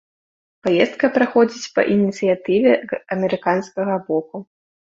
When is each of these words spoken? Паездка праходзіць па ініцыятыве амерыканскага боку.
Паездка 0.67 1.05
праходзіць 1.17 1.69
па 1.75 1.81
ініцыятыве 1.97 2.73
амерыканскага 3.17 4.03
боку. 4.09 4.37